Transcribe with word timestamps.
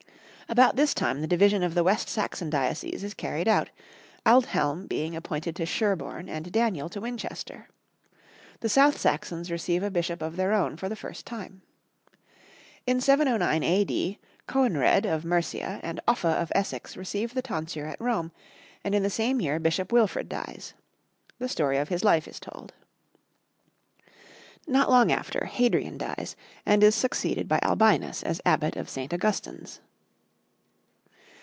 About 0.49 0.75
this 0.75 0.93
time 0.93 1.21
the 1.21 1.27
division 1.27 1.63
of 1.63 1.75
the 1.75 1.83
West 1.83 2.09
Saxon 2.09 2.49
diocese 2.49 3.05
is 3.05 3.13
carried 3.13 3.47
out, 3.47 3.69
Aldhelm 4.25 4.85
being 4.85 5.15
appointed 5.15 5.55
to 5.55 5.65
Sherborne 5.65 6.27
and 6.27 6.51
Daniel 6.51 6.89
to 6.89 6.99
Winchester; 6.99 7.69
the 8.59 8.67
South 8.67 8.99
Saxons 8.99 9.49
receive 9.49 9.81
a 9.81 9.89
bishop 9.89 10.21
of 10.21 10.35
their 10.35 10.51
own 10.53 10.75
for 10.75 10.89
the 10.89 10.95
first 10.97 11.25
time. 11.25 11.61
In 12.85 12.99
709 12.99 13.63
A.D. 13.63 14.17
Coenred 14.45 15.05
of 15.05 15.23
Mercia 15.23 15.79
and 15.83 16.01
Offa 16.05 16.27
of 16.27 16.51
Essex 16.53 16.97
receive 16.97 17.33
the 17.33 17.41
tonsure 17.41 17.85
at 17.87 18.01
Rome, 18.01 18.33
and 18.83 18.93
in 18.93 19.03
the 19.03 19.09
same 19.09 19.39
year 19.39 19.57
Bishop 19.57 19.93
Wilfrid 19.93 20.27
dies. 20.27 20.73
The 21.39 21.47
story 21.47 21.77
of 21.77 21.87
his 21.87 22.03
life 22.03 22.27
is 22.27 22.41
told. 22.41 22.73
Not 24.67 24.89
long 24.89 25.13
after, 25.13 25.45
Hadrian 25.45 25.97
dies 25.97 26.35
and 26.65 26.83
is 26.83 26.93
succeeded 26.93 27.47
by 27.47 27.59
Albinus 27.63 28.21
as 28.21 28.41
Abbot 28.45 28.75
of 28.75 28.89
St. 28.89 29.13
Augustine's. 29.13 29.79